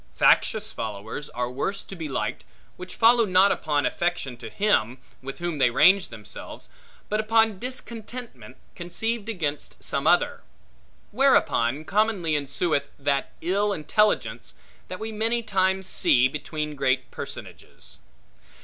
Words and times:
Factious 0.15 0.71
followers 0.71 1.29
are 1.29 1.47
worse 1.51 1.83
to 1.83 1.95
be 1.95 2.09
liked, 2.09 2.43
which 2.75 2.95
follow 2.95 3.23
not 3.23 3.51
upon 3.51 3.85
affection 3.85 4.35
to 4.35 4.49
him, 4.49 4.97
with 5.21 5.37
whom 5.37 5.59
they 5.59 5.69
range 5.69 6.07
themselves, 6.07 6.69
but 7.07 7.19
upon 7.19 7.59
discontentment 7.59 8.57
conceived 8.73 9.29
against 9.29 9.83
some 9.83 10.07
other; 10.07 10.41
whereupon 11.11 11.85
commonly 11.85 12.33
ensueth 12.35 12.87
that 12.97 13.33
ill 13.41 13.73
intelligence, 13.73 14.55
that 14.87 14.99
we 14.99 15.11
many 15.11 15.43
times 15.43 15.85
see 15.85 16.27
between 16.27 16.75
great 16.75 17.11
personages. 17.11 17.99